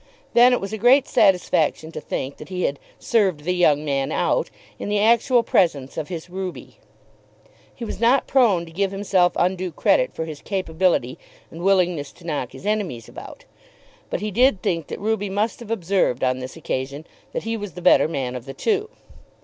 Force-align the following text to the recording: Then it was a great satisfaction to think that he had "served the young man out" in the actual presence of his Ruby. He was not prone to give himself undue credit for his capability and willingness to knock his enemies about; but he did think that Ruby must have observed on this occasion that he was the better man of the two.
Then 0.33 0.51
it 0.51 0.59
was 0.59 0.73
a 0.73 0.79
great 0.79 1.07
satisfaction 1.07 1.91
to 1.91 2.01
think 2.01 2.37
that 2.37 2.49
he 2.49 2.63
had 2.63 2.79
"served 2.97 3.41
the 3.43 3.53
young 3.53 3.85
man 3.85 4.11
out" 4.11 4.49
in 4.79 4.89
the 4.89 4.99
actual 4.99 5.43
presence 5.43 5.95
of 5.95 6.07
his 6.07 6.27
Ruby. 6.27 6.79
He 7.75 7.85
was 7.85 7.99
not 7.99 8.25
prone 8.25 8.65
to 8.65 8.71
give 8.71 8.91
himself 8.91 9.31
undue 9.35 9.71
credit 9.71 10.11
for 10.11 10.25
his 10.25 10.41
capability 10.41 11.19
and 11.51 11.61
willingness 11.63 12.11
to 12.13 12.25
knock 12.25 12.53
his 12.53 12.65
enemies 12.65 13.07
about; 13.07 13.45
but 14.09 14.21
he 14.21 14.31
did 14.31 14.63
think 14.63 14.87
that 14.87 14.99
Ruby 14.99 15.29
must 15.29 15.59
have 15.59 15.69
observed 15.69 16.23
on 16.23 16.39
this 16.39 16.57
occasion 16.57 17.05
that 17.31 17.43
he 17.43 17.55
was 17.55 17.73
the 17.73 17.79
better 17.79 18.07
man 18.07 18.35
of 18.35 18.45
the 18.45 18.55
two. 18.55 18.89